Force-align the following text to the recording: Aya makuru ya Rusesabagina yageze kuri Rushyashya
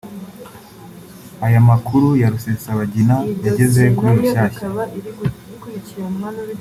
Aya 1.45 1.59
makuru 1.69 2.07
ya 2.21 2.27
Rusesabagina 2.33 3.15
yageze 3.45 3.81
kuri 3.95 4.11
Rushyashya 4.17 4.65